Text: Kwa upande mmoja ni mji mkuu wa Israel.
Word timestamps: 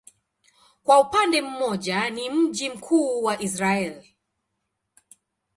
Kwa 0.83 0.99
upande 0.99 1.41
mmoja 1.41 2.09
ni 2.09 2.29
mji 2.29 2.69
mkuu 2.69 3.23
wa 3.23 3.41
Israel. 3.41 4.03